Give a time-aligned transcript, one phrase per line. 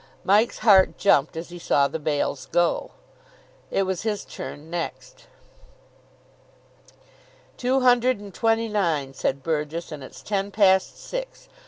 [0.23, 2.89] Mike's heart jumped as he saw the bails go.
[3.69, 5.27] It was his turn next.
[7.55, 11.49] "Two hundred and twenty nine," said Burgess, "and it's ten past six.